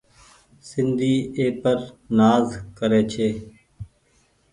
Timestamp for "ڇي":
3.11-3.29